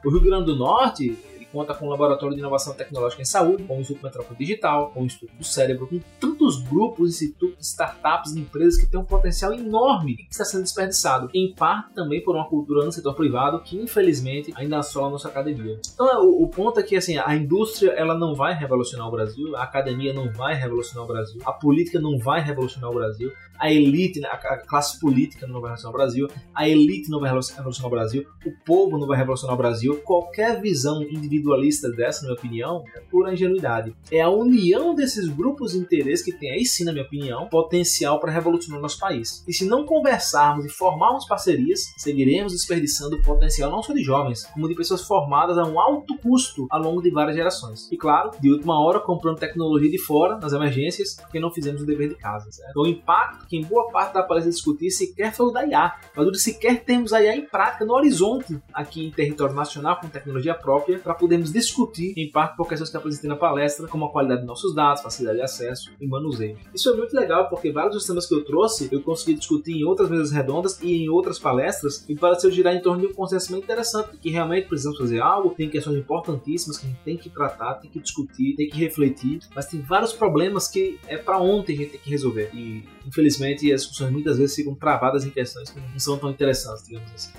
O 0.06 0.10
Rio 0.10 0.22
Grande 0.22 0.46
do 0.46 0.56
Norte 0.56 1.18
conta 1.56 1.74
com 1.74 1.86
um 1.86 1.90
laboratório 1.90 2.36
de 2.36 2.42
inovação 2.42 2.74
tecnológica 2.74 3.22
em 3.22 3.26
saúde, 3.26 3.64
com 3.64 3.78
o 3.78 3.80
Instituto 3.80 4.04
Metrópole 4.04 4.38
Digital, 4.38 4.92
com 4.92 5.04
o 5.04 5.06
Instituto 5.06 5.34
do 5.38 5.44
Cérebro, 5.46 5.88
com 5.88 6.02
tantos 6.20 6.62
grupos, 6.62 7.16
institutos, 7.16 7.66
startups 7.66 8.36
empresas 8.36 8.78
que 8.78 8.86
têm 8.86 9.00
um 9.00 9.06
potencial 9.06 9.54
enorme 9.54 10.18
que 10.18 10.28
está 10.30 10.44
sendo 10.44 10.64
desperdiçado, 10.64 11.30
em 11.34 11.54
parte 11.54 11.94
também 11.94 12.22
por 12.22 12.36
uma 12.36 12.50
cultura 12.50 12.84
no 12.84 12.92
setor 12.92 13.14
privado 13.16 13.62
que 13.62 13.78
infelizmente 13.78 14.52
ainda 14.58 14.80
assola 14.80 15.08
a 15.08 15.12
nossa 15.12 15.30
academia. 15.30 15.80
Então 15.94 16.26
o, 16.26 16.44
o 16.44 16.50
ponto 16.50 16.78
é 16.78 16.84
que 16.84 16.98
assim, 16.98 17.18
a 17.18 17.34
indústria 17.34 17.92
ela 17.92 18.18
não 18.18 18.36
vai 18.36 18.54
revolucionar 18.54 19.08
o 19.08 19.12
Brasil, 19.12 19.56
a 19.56 19.64
academia 19.64 20.14
não 20.14 20.30
vai 20.34 20.56
revolucionar 20.56 21.06
o 21.06 21.08
Brasil, 21.08 21.42
a 21.46 21.54
política 21.54 22.02
não 22.02 22.18
vai 22.18 22.42
revolucionar 22.42 22.92
o 22.92 22.96
Brasil, 22.96 23.32
a 23.60 23.72
elite, 23.72 24.24
a 24.26 24.58
classe 24.58 25.00
política 25.00 25.48
não 25.48 25.62
vai 25.62 25.72
revolucionar 25.72 25.94
o 25.94 25.98
Brasil, 25.98 26.28
a 26.54 26.68
elite 26.68 27.10
não 27.10 27.20
vai 27.20 27.30
revolucionar 27.30 27.86
o 27.86 27.90
Brasil, 27.90 28.26
o 28.46 28.52
povo 28.66 28.98
não 28.98 29.08
vai 29.08 29.18
revolucionar 29.18 29.56
o 29.56 29.58
Brasil. 29.58 30.02
Qualquer 30.04 30.62
visão 30.62 31.02
individualista 31.04 31.90
dessa, 31.90 32.22
na 32.22 32.30
minha 32.30 32.38
opinião, 32.38 32.84
é 32.96 33.00
pura 33.00 33.34
ingenuidade. 33.34 33.96
É 34.12 34.22
a 34.22 34.30
união 34.30 34.94
desses 34.94 35.28
grupos 35.28 35.72
de 35.72 35.80
interesse 35.80 36.24
que 36.24 36.34
tem 36.38 36.52
aí 36.52 36.66
sim, 36.66 36.84
na 36.84 36.92
minha 36.92 37.06
opinião, 37.06 37.48
potencial 37.48 38.20
para 38.20 38.32
revolucionar 38.32 38.80
o 38.80 38.82
nosso 38.82 39.00
país. 39.00 39.44
E 39.48 39.54
se 39.54 39.66
não 39.66 39.86
conversarmos 39.86 40.66
e 40.66 40.70
formarmos 40.70 41.26
parcerias, 41.26 41.94
seguiremos 41.98 42.54
desperdiçando 42.54 43.16
o 43.16 43.22
potencial 43.22 43.72
não 43.72 43.82
só 43.82 43.94
de 43.94 44.04
jovens, 44.04 44.46
como 44.46 44.68
de 44.68 44.76
pessoas 44.76 45.02
formadas 45.02 45.58
a 45.58 45.64
um 45.64 45.80
alto 45.80 46.18
custo 46.18 46.68
ao 46.70 46.82
longo 46.82 47.02
de 47.02 47.10
várias 47.10 47.36
gerações. 47.36 47.92
E 47.92 47.98
claro, 47.98 48.32
de 48.40 48.52
última 48.52 48.80
hora 48.80 49.00
comprando 49.00 49.38
tecnologia 49.38 49.90
de 49.90 49.98
fora, 49.98 50.38
nas 50.38 50.54
emergências, 50.54 51.16
porque 51.16 51.40
não 51.40 51.52
fizemos 51.52 51.82
o 51.82 51.86
dever 51.86 52.10
de 52.10 52.16
casa. 52.16 52.52
Certo? 52.52 52.70
Então, 52.72 52.84
o 52.84 52.88
impacto 52.88 53.45
que 53.48 53.58
em 53.58 53.64
boa 53.64 53.90
parte 53.92 54.14
da 54.14 54.24
palestra 54.24 54.52
discutir 54.52 54.92
sequer 54.92 55.34
foi 55.34 55.48
o 55.48 55.52
da 55.52 55.66
IA, 55.66 55.94
mas 56.16 56.28
o 56.28 56.34
sequer 56.36 56.84
temos 56.84 57.14
a 57.14 57.22
IA 57.22 57.36
em 57.36 57.46
prática 57.46 57.86
no 57.86 57.94
horizonte 57.94 58.60
aqui 58.74 59.06
em 59.06 59.12
território 59.12 59.54
nacional 59.54 60.00
com 60.00 60.08
tecnologia 60.08 60.54
própria 60.54 61.00
para 61.00 61.14
podermos 61.14 61.52
discutir 61.52 62.14
em 62.18 62.30
parte 62.32 62.56
por 62.56 62.68
questões 62.68 62.90
que 62.90 62.98
apresentei 62.98 63.30
na 63.30 63.36
palestra, 63.36 63.88
como 63.88 64.06
a 64.06 64.12
qualidade 64.12 64.42
de 64.42 64.48
nossos 64.48 64.74
dados, 64.74 65.02
facilidade 65.02 65.38
de 65.38 65.44
acesso 65.44 65.92
e 66.00 66.08
manuseio. 66.08 66.58
Isso 66.74 66.90
é 66.90 66.96
muito 66.96 67.16
legal 67.16 67.50
porque 67.50 67.72
vários 67.72 67.96
dos 67.96 68.06
temas 68.06 68.26
que 68.26 68.34
eu 68.34 68.44
trouxe 68.44 68.90
eu 68.92 69.02
consegui 69.02 69.36
discutir 69.36 69.74
em 69.74 69.84
outras 69.84 70.10
mesas 70.10 70.32
redondas 70.32 70.82
e 70.82 71.04
em 71.04 71.10
outras 71.10 71.40
palestras 71.40 72.06
e 72.08 72.16
pareceu 72.16 72.52
girar 72.52 72.76
em 72.76 72.82
torno 72.82 73.02
de 73.02 73.08
um 73.08 73.14
consenso 73.14 73.52
muito 73.52 73.64
interessante 73.64 74.18
que 74.18 74.30
realmente 74.30 74.68
precisamos 74.68 74.98
fazer 74.98 75.20
algo, 75.20 75.52
tem 75.52 75.70
questões 75.70 75.98
importantíssimas 75.98 76.78
que 76.78 76.86
a 76.86 76.90
gente 76.90 77.02
tem 77.04 77.18
que 77.18 77.30
tratar, 77.30 77.76
tem 77.76 77.90
que 77.90 78.00
discutir, 78.00 78.56
tem 78.56 78.70
que 78.70 78.78
refletir, 78.78 79.40
mas 79.56 79.66
tem 79.66 79.82
vários 79.82 80.14
problemas 80.14 80.68
que 80.68 81.00
é 81.08 81.18
para 81.18 81.40
ontem 81.40 81.74
a 81.74 81.78
gente 81.78 81.92
tem 81.92 82.00
que 82.00 82.10
resolver 82.10 82.50
e 82.54 82.84
infelizmente 83.06 83.35
infelizmente, 83.36 83.72
as 83.72 83.82
discussões 83.82 84.12
muitas 84.12 84.38
vezes 84.38 84.56
ficam 84.56 84.74
travadas 84.76 85.26
em 85.26 85.30
questões 85.30 85.70
que 85.70 85.80
não 85.80 86.00
são 86.00 86.18
tão 86.18 86.30
interessantes, 86.30 86.86
digamos 86.86 87.12
assim. 87.14 87.32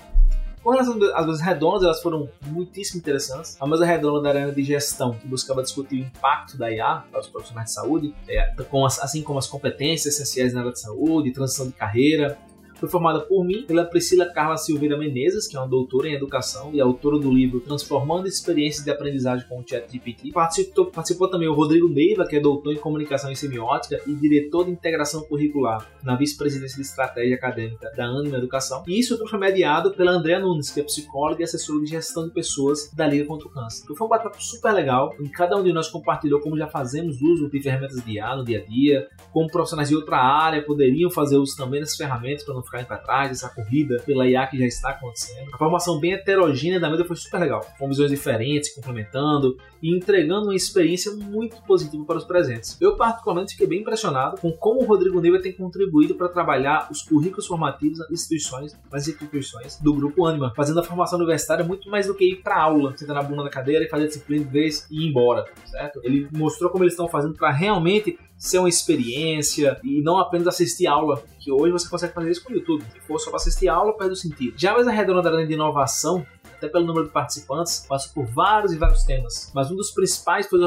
Com 0.63 0.71
relação 0.71 0.99
às 1.15 1.25
vezes 1.25 1.41
redondas, 1.41 1.83
elas 1.83 2.01
foram 2.01 2.29
muitíssimo 2.45 2.99
interessantes. 2.99 3.55
A 3.59 3.65
mesa 3.65 3.85
redonda 3.85 4.21
da 4.21 4.29
arena 4.29 4.51
de 4.51 4.63
gestão, 4.63 5.13
que 5.13 5.25
buscava 5.25 5.61
discutir 5.63 5.95
o 5.95 5.99
impacto 5.99 6.57
da 6.57 6.69
IA 6.69 7.03
para 7.09 7.21
os 7.21 7.27
profissionais 7.27 7.69
de 7.69 7.73
saúde, 7.73 8.13
é, 8.27 8.53
assim 9.01 9.21
como 9.23 9.39
as 9.39 9.47
competências 9.47 10.15
essenciais 10.15 10.53
na 10.53 10.61
área 10.61 10.73
de 10.73 10.81
saúde, 10.81 11.31
transição 11.31 11.67
de 11.67 11.73
carreira, 11.73 12.37
foi 12.79 12.89
formada 12.89 13.21
por 13.21 13.43
mim, 13.43 13.63
pela 13.63 13.85
Priscila 13.85 14.25
Carla 14.25 14.57
Silveira 14.57 14.97
Menezes, 14.97 15.47
que 15.47 15.55
é 15.55 15.59
uma 15.59 15.67
doutora 15.67 16.07
em 16.07 16.13
educação 16.13 16.71
e 16.73 16.79
autora 16.79 17.17
do 17.17 17.31
livro 17.31 17.59
Transformando 17.59 18.27
Experiências 18.27 18.83
de 18.83 18.91
Aprendizagem 18.91 19.47
com 19.47 19.59
o 19.59 19.63
ChatGPT. 19.67 20.31
Participou, 20.31 20.85
participou 20.85 21.29
também 21.29 21.47
o 21.47 21.53
Rodrigo 21.53 21.87
Neiva, 21.87 22.27
que 22.27 22.35
é 22.35 22.39
doutor 22.39 22.73
em 22.73 22.77
Comunicação 22.77 23.31
e 23.31 23.35
Semiótica 23.35 23.99
e 24.05 24.13
diretor 24.13 24.65
de 24.65 24.71
Integração 24.71 25.21
Curricular 25.21 25.87
na 26.03 26.15
Vice-Presidência 26.15 26.75
de 26.75 26.83
Estratégia 26.83 27.35
Acadêmica 27.35 27.91
da 27.95 28.05
Anima 28.05 28.37
Educação. 28.37 28.83
E 28.87 28.99
isso 28.99 29.17
tudo 29.17 29.29
foi 29.29 29.39
mediado 29.39 29.91
pela 29.91 30.11
Andrea 30.11 30.39
Nunes, 30.39 30.69
que 30.69 30.79
é 30.79 30.83
psicóloga 30.83 31.41
e 31.41 31.43
assessora 31.43 31.79
de 31.81 31.87
gestão 31.87 32.27
de 32.27 32.33
pessoas 32.33 32.91
da 32.93 33.07
Liga 33.07 33.25
contra 33.25 33.47
o 33.47 33.51
Câncer. 33.51 33.83
Então 33.83 33.95
foi 33.95 34.05
um 34.05 34.09
bate-papo 34.09 34.41
super 34.41 34.71
legal, 34.71 35.15
em 35.19 35.29
cada 35.29 35.57
um 35.57 35.63
de 35.63 35.73
nós 35.73 35.89
compartilhou 35.89 36.39
como 36.39 36.57
já 36.57 36.67
fazemos 36.67 37.21
uso 37.21 37.49
de 37.49 37.61
ferramentas 37.61 38.03
de 38.03 38.13
IA 38.13 38.35
no 38.35 38.45
dia 38.45 38.59
a 38.59 38.65
dia, 38.65 39.07
como 39.31 39.49
profissionais 39.49 39.89
de 39.89 39.95
outra 39.95 40.17
área 40.17 40.63
poderiam 40.63 41.09
fazer 41.09 41.37
uso 41.37 41.55
também 41.55 41.79
dessas 41.79 41.95
ferramentas 41.95 42.43
para 42.43 42.53
não 42.53 42.66
ficarem 42.67 42.85
para 42.85 42.97
trás, 42.97 43.31
essa 43.31 43.49
corrida 43.49 44.01
pela 44.05 44.27
IA 44.27 44.45
que 44.47 44.57
já 44.57 44.65
está 44.65 44.89
acontecendo. 44.91 45.49
A 45.53 45.57
formação 45.57 45.99
bem 45.99 46.13
heterogênea 46.13 46.79
da 46.79 46.89
mesa 46.89 47.03
foi 47.05 47.15
super 47.15 47.39
legal, 47.39 47.65
com 47.77 47.87
visões 47.87 48.11
diferentes, 48.11 48.73
complementando 48.73 49.57
e 49.81 49.95
entregando 49.95 50.47
uma 50.47 50.55
experiência 50.55 51.11
muito 51.11 51.61
positiva 51.63 52.03
para 52.05 52.17
os 52.17 52.23
presentes. 52.23 52.77
Eu, 52.79 52.95
particularmente, 52.95 53.53
fiquei 53.53 53.67
bem 53.67 53.81
impressionado 53.81 54.39
com 54.39 54.51
como 54.51 54.81
o 54.81 54.85
Rodrigo 54.85 55.19
Neiva 55.19 55.39
tem 55.39 55.51
contribuído 55.51 56.15
para 56.15 56.29
trabalhar 56.29 56.87
os 56.91 57.01
currículos 57.01 57.47
formativos 57.47 57.99
nas 57.99 58.11
instituições, 58.11 58.77
nas 58.91 59.07
instituições 59.07 59.79
do 59.79 59.93
Grupo 59.93 60.25
Anima, 60.25 60.53
fazendo 60.55 60.79
a 60.79 60.83
formação 60.83 61.17
universitária 61.17 61.63
muito 61.63 61.89
mais 61.89 62.07
do 62.07 62.15
que 62.15 62.31
ir 62.31 62.35
para 62.37 62.61
aula, 62.61 62.95
sentar 62.97 63.15
na 63.15 63.23
bunda 63.23 63.43
da 63.43 63.49
cadeira 63.49 63.85
e 63.85 63.89
fazer 63.89 64.07
disciplina 64.07 64.45
de 64.45 64.51
vez 64.51 64.87
e 64.89 65.03
ir 65.03 65.09
embora, 65.09 65.45
certo? 65.65 65.99
Ele 66.03 66.27
mostrou 66.31 66.69
como 66.69 66.83
eles 66.83 66.93
estão 66.93 67.07
fazendo 67.07 67.33
para 67.33 67.51
realmente 67.51 68.17
ser 68.37 68.59
uma 68.59 68.69
experiência 68.69 69.79
e 69.83 70.01
não 70.01 70.17
apenas 70.17 70.47
assistir 70.47 70.87
aula, 70.87 71.23
que 71.39 71.51
hoje 71.51 71.71
você 71.71 71.89
consegue 71.89 72.13
fazer 72.13 72.31
isso 72.31 72.43
com 72.43 72.53
o 72.53 72.55
YouTube. 72.55 72.83
Se 72.93 72.99
for 73.01 73.19
só 73.19 73.29
para 73.29 73.37
assistir 73.37 73.67
aula, 73.67 73.97
perde 73.97 74.13
o 74.13 74.15
sentido. 74.15 74.53
Já 74.57 74.73
a 74.73 74.77
mesa 74.77 74.91
redonda 74.91 75.23
da 75.23 75.43
de 75.43 75.53
inovação, 75.53 76.25
até 76.55 76.67
pelo 76.67 76.85
número 76.85 77.05
de 77.05 77.11
participantes, 77.11 77.85
passou 77.87 78.13
por 78.13 78.25
vários 78.25 78.73
e 78.73 78.77
vários 78.77 79.03
temas. 79.03 79.51
Mas 79.53 79.71
um 79.71 79.75
dos 79.75 79.91
principais 79.91 80.47
foi 80.47 80.59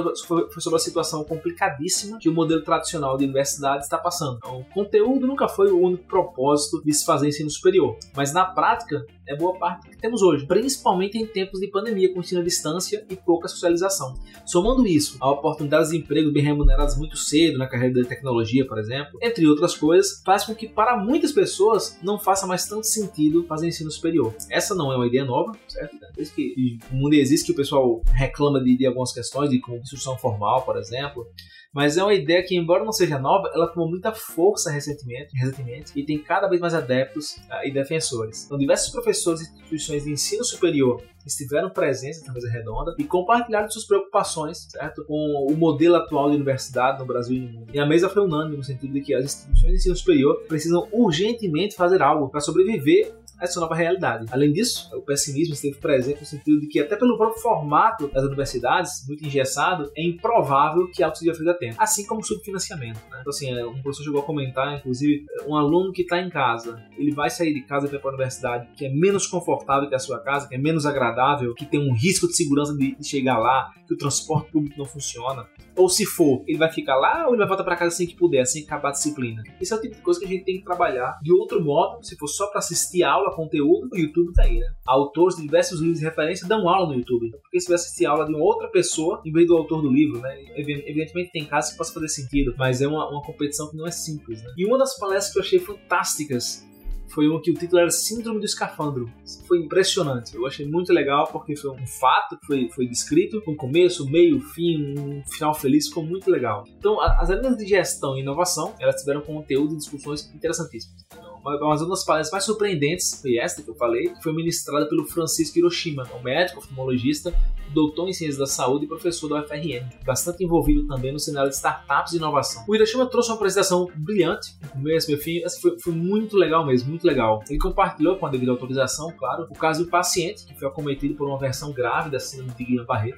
sobre 0.61 0.77
a 0.77 0.79
situação 0.79 1.25
complicadíssima 1.25 2.19
que 2.19 2.29
o 2.29 2.33
modelo 2.33 2.63
tradicional 2.63 3.17
de 3.17 3.25
universidade 3.25 3.85
está 3.85 3.99
passando. 3.99 4.39
Então, 4.39 4.61
o 4.61 4.65
conteúdo 4.65 5.27
nunca 5.27 5.49
foi 5.49 5.71
o 5.71 5.79
único 5.81 6.05
propósito 6.05 6.83
de 6.85 6.93
se 6.93 7.05
fazer 7.05 7.29
ensino 7.29 7.51
superior, 7.51 7.97
mas 8.15 8.33
na 8.33 8.45
prática 8.45 9.05
é 9.31 9.37
boa 9.37 9.57
parte 9.57 9.89
que 9.89 9.97
temos 9.97 10.23
hoje, 10.23 10.45
principalmente 10.45 11.17
em 11.17 11.25
tempos 11.25 11.61
de 11.61 11.69
pandemia, 11.69 12.13
com 12.13 12.19
ensino 12.19 12.41
à 12.41 12.45
distância 12.45 13.07
e 13.09 13.15
pouca 13.15 13.47
socialização. 13.47 14.15
Somando 14.45 14.85
isso 14.87 15.17
a 15.21 15.31
oportunidades 15.31 15.91
de 15.91 15.99
emprego 15.99 16.33
bem 16.33 16.43
remuneradas 16.43 16.99
muito 16.99 17.17
cedo 17.17 17.57
na 17.57 17.69
carreira 17.69 18.03
de 18.03 18.09
tecnologia, 18.09 18.67
por 18.67 18.79
exemplo, 18.79 19.19
entre 19.23 19.47
outras 19.47 19.77
coisas, 19.77 20.21
faz 20.25 20.45
com 20.45 20.55
que 20.55 20.69
para 20.69 20.97
muitas 20.97 21.31
pessoas 21.31 21.97
não 22.03 22.19
faça 22.19 22.45
mais 22.45 22.67
tanto 22.67 22.87
sentido 22.87 23.45
fazer 23.45 23.69
ensino 23.69 23.91
superior. 23.91 24.35
Essa 24.51 24.75
não 24.75 24.93
é 24.93 24.97
uma 24.97 25.07
ideia 25.07 25.25
nova, 25.25 25.53
certo? 25.69 25.97
Desde 26.17 26.35
que 26.35 26.79
o 26.91 26.97
mundo 26.97 27.15
existe 27.15 27.47
que 27.47 27.53
o 27.53 27.57
pessoal 27.57 28.03
reclama 28.13 28.61
de, 28.61 28.77
de 28.77 28.87
algumas 28.87 29.13
questões, 29.13 29.51
de 29.51 29.61
como 29.61 29.77
instrução 29.77 30.19
formal, 30.19 30.63
por 30.63 30.77
exemplo, 30.77 31.25
mas 31.73 31.97
é 31.97 32.03
uma 32.03 32.15
ideia 32.15 32.43
que, 32.43 32.57
embora 32.57 32.85
não 32.85 32.93
seja 32.93 33.19
nova, 33.19 33.51
ela 33.55 33.69
tomou 33.69 33.89
muita 33.89 34.13
força 34.13 34.71
recentemente, 34.71 35.37
recentemente 35.37 35.93
e 35.95 36.05
tem 36.05 36.19
cada 36.19 36.49
vez 36.49 36.61
mais 36.61 36.75
adeptos 36.75 37.37
uh, 37.49 37.65
e 37.65 37.71
defensores. 37.71 38.45
Então, 38.45 38.59
diversos 38.59 38.91
professores 38.91 39.41
e 39.41 39.45
instituições 39.45 40.05
de 40.05 40.11
ensino 40.11 40.45
superior 40.45 41.03
estiveram 41.25 41.71
presentes 41.71 42.25
na 42.27 42.33
mesa 42.33 42.51
redonda 42.51 42.95
e 42.99 43.05
compartilharam 43.05 43.71
suas 43.71 43.87
preocupações 43.87 44.67
certo? 44.71 45.05
com 45.05 45.47
o 45.49 45.57
modelo 45.57 45.97
atual 45.97 46.31
de 46.31 46.37
universidade 46.37 46.99
no 46.99 47.07
Brasil 47.07 47.37
e 47.37 47.41
no 47.41 47.53
mundo. 47.53 47.71
E 47.73 47.79
a 47.79 47.87
mesa 47.87 48.09
foi 48.09 48.25
unânime 48.25 48.57
no 48.57 48.65
sentido 48.65 48.93
de 48.93 49.01
que 49.01 49.15
as 49.15 49.25
instituições 49.25 49.71
de 49.71 49.79
ensino 49.79 49.97
superior 49.97 50.43
precisam 50.49 50.89
urgentemente 50.91 51.77
fazer 51.77 52.03
algo 52.03 52.29
para 52.29 52.41
sobreviver 52.41 53.15
essa 53.41 53.61
nova 53.61 53.75
realidade. 53.75 54.27
Além 54.31 54.53
disso, 54.53 54.91
o 54.95 55.03
pessimismo 55.03 55.55
esteve 55.55 55.77
presente 55.77 56.21
no 56.21 56.27
sentido 56.27 56.61
de 56.61 56.67
que, 56.67 56.81
até 56.81 56.97
pelo 56.97 57.17
próprio 57.17 57.41
formato 57.41 58.09
das 58.09 58.25
universidades, 58.25 59.07
muito 59.07 59.25
engessado, 59.25 59.91
é 59.97 60.05
improvável 60.05 60.91
que 60.91 61.03
algo 61.03 61.17
seja 61.17 61.35
feito 61.35 61.51
a 61.51 61.55
tempo. 61.55 61.77
Assim 61.79 62.07
como 62.07 62.21
o 62.21 62.25
subfinanciamento. 62.25 63.01
Né? 63.11 63.19
Então, 63.21 63.31
assim, 63.31 63.53
é, 63.53 63.65
um 63.65 63.81
professor 63.83 64.05
chegou 64.05 64.21
a 64.21 64.25
comentar, 64.25 64.79
inclusive, 64.79 65.25
um 65.47 65.57
aluno 65.57 65.93
que 65.93 66.03
está 66.03 66.21
em 66.21 66.29
casa, 66.29 66.83
ele 66.97 67.13
vai 67.13 67.31
sair 67.31 67.55
de 67.55 67.63
casa 67.63 67.89
para 67.89 67.99
ir 67.99 68.01
para 68.01 68.11
a 68.11 68.15
universidade, 68.15 68.69
que 68.77 68.87
é 68.87 68.89
menos 68.89 69.27
confortável 69.27 69.89
que 69.89 69.95
a 69.95 69.99
sua 69.99 70.19
casa, 70.21 70.49
que 70.49 70.55
é 70.55 70.59
menos 70.59 70.87
agradável, 70.87 71.55
que 71.55 71.67
tem 71.67 71.81
um 71.81 71.95
risco 71.95 72.27
de 72.27 72.37
segurança 72.37 72.75
de 72.75 72.97
chegar 73.03 73.39
lá, 73.39 73.73
que 73.87 73.95
o 73.95 73.97
transporte 73.97 74.51
público 74.53 74.79
não 74.79 74.87
funciona. 74.87 75.47
Ou 75.77 75.89
se 75.89 76.05
for, 76.05 76.45
ele 76.47 76.59
vai 76.59 76.71
ficar 76.71 76.97
lá 76.97 77.27
ou 77.27 77.31
ele 77.31 77.39
vai 77.39 77.49
voltar 77.49 77.65
para 77.65 77.77
casa 77.77 77.95
assim 77.95 78.07
que 78.07 78.15
puder, 78.15 78.45
que 78.45 78.65
acabar 78.65 78.91
a 78.91 78.93
disciplina. 78.93 79.43
Isso 79.61 79.75
é 79.75 79.77
o 79.77 79.81
tipo 79.81 79.97
de 79.97 80.03
coisa 80.03 80.21
que 80.21 80.27
a 80.27 80.29
gente 80.29 80.45
tem 80.45 80.59
que 80.59 80.65
trabalhar 80.65 81.19
de 81.23 81.33
outro 81.33 81.63
modo, 81.63 82.05
se 82.05 82.17
for 82.17 82.29
só 82.29 82.47
para 82.49 82.59
assistir 82.59 83.03
aula, 83.03 83.30
conteúdo, 83.31 83.89
o 83.93 83.99
YouTube 83.99 84.33
tá 84.33 84.43
aí, 84.43 84.59
né? 84.59 84.67
Autores 84.87 85.37
de 85.37 85.43
diversos 85.43 85.81
livros 85.81 85.99
de 85.99 86.05
referência 86.05 86.47
dão 86.47 86.69
aula 86.69 86.89
no 86.89 86.95
YouTube. 86.95 87.31
Porque 87.43 87.61
se 87.61 87.69
vai 87.69 87.77
assistir 87.77 88.07
aula 88.07 88.27
de 88.27 88.35
outra 88.35 88.69
pessoa 88.69 89.21
em 89.25 89.33
vez 89.33 89.47
do 89.47 89.57
autor 89.57 89.83
do 89.83 89.91
livro, 89.91 90.21
né? 90.21 90.45
Evidentemente 90.57 91.33
tem 91.33 91.45
casos 91.45 91.73
que 91.73 91.79
possa 91.79 91.93
fazer 91.93 92.09
sentido, 92.09 92.55
mas 92.59 92.81
é 92.81 92.89
uma, 92.89 93.09
uma 93.11 93.23
competição 93.23 93.71
que 93.71 93.77
não 93.77 93.87
é 93.87 93.91
simples, 93.91 94.43
né? 94.43 94.51
E 94.57 94.67
uma 94.67 94.79
das 94.79 94.99
palestras 94.99 95.33
que 95.33 95.39
eu 95.39 95.43
achei 95.43 95.59
fantásticas 95.59 96.69
foi 97.11 97.29
uma 97.29 97.41
que 97.41 97.51
o 97.51 97.55
título 97.55 97.81
era 97.81 97.91
Síndrome 97.91 98.39
do 98.39 98.45
Escafandro. 98.45 99.11
Foi 99.47 99.59
impressionante. 99.59 100.35
Eu 100.35 100.47
achei 100.47 100.67
muito 100.67 100.93
legal 100.93 101.27
porque 101.27 101.57
foi 101.57 101.71
um 101.71 101.87
fato 101.87 102.39
que 102.39 102.47
foi, 102.47 102.69
foi 102.71 102.87
descrito, 102.87 103.43
com 103.43 103.57
começo, 103.57 104.09
meio, 104.09 104.41
fim, 104.41 104.97
um 104.97 105.23
final 105.27 105.53
feliz, 105.53 105.89
ficou 105.89 106.05
muito 106.05 106.31
legal. 106.31 106.65
Então, 106.79 107.01
as 107.01 107.31
áreas 107.31 107.57
de 107.57 107.67
gestão 107.67 108.17
e 108.17 108.21
inovação, 108.21 108.75
elas 108.79 109.01
tiveram 109.01 109.21
conteúdo 109.23 109.75
e 109.75 109.77
discussões 109.77 110.33
interessantíssimas 110.35 111.01
mas 111.11 111.30
uma 111.45 111.89
das 111.89 112.05
palestras 112.05 112.31
mais 112.31 112.45
surpreendentes 112.45 113.21
foi 113.21 113.37
esta 113.37 113.63
que 113.63 113.69
eu 113.69 113.75
falei, 113.75 114.09
que 114.09 114.23
foi 114.23 114.33
ministrada 114.33 114.87
pelo 114.87 115.07
Francisco 115.07 115.59
Hiroshima, 115.59 116.07
um 116.19 116.23
médico 116.23 116.59
oftalmologista, 116.59 117.35
doutor 117.73 118.09
em 118.09 118.13
ciências 118.13 118.39
da 118.39 118.47
saúde 118.47 118.85
e 118.85 118.89
professor 118.89 119.29
da 119.29 119.41
UFRN, 119.43 119.89
bastante 120.05 120.45
envolvido 120.45 120.87
também 120.87 121.13
no 121.13 121.19
cenário 121.19 121.49
de 121.49 121.57
startups 121.57 122.13
e 122.13 122.17
inovação. 122.17 122.65
O 122.69 122.75
Hiroshima 122.75 123.07
trouxe 123.07 123.31
uma 123.31 123.37
apresentação 123.37 123.89
brilhante, 123.95 124.55
começo, 124.73 125.11
meu 125.11 125.19
fim, 125.19 125.43
assim, 125.45 125.61
foi, 125.61 125.79
foi, 125.79 125.93
muito 125.93 126.37
legal 126.37 126.67
mesmo, 126.67 126.91
muito 126.91 127.07
legal. 127.07 127.43
Ele 127.49 127.59
compartilhou 127.59 128.17
com 128.17 128.27
a 128.27 128.31
devida 128.31 128.51
autorização, 128.51 129.13
claro, 129.17 129.47
o 129.49 129.55
caso 129.55 129.85
do 129.85 129.91
paciente 129.91 130.45
que 130.47 130.59
foi 130.59 130.69
acometido 130.69 131.15
por 131.15 131.29
uma 131.29 131.39
versão 131.39 131.73
grave 131.73 132.11
da 132.11 132.19
síndrome 132.19 132.53
de 132.53 132.65
Guillain-Barré 132.65 133.15